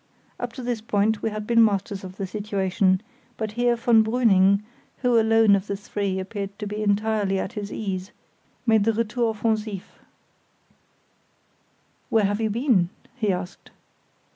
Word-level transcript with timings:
Up 0.39 0.51
to 0.53 0.63
this 0.63 0.81
point 0.81 1.21
we 1.21 1.29
had 1.29 1.45
been 1.45 1.63
masters 1.63 2.03
of 2.03 2.17
the 2.17 2.25
situation; 2.25 3.01
but 3.37 3.51
here 3.51 3.75
von 3.75 4.03
Brüning, 4.03 4.63
who 5.03 5.19
alone 5.19 5.55
of 5.55 5.67
the 5.67 5.77
three 5.77 6.17
appeared 6.17 6.57
to 6.57 6.65
be 6.65 6.81
entirely 6.81 7.37
at 7.37 7.53
his 7.53 7.71
ease, 7.71 8.09
made 8.65 8.83
the 8.85 8.93
retour 8.93 9.31
offensif. 9.35 9.83
"Where 12.09 12.25
have 12.25 12.41
you 12.41 12.49
been?" 12.49 12.89
he 13.15 13.31
asked. 13.31 13.69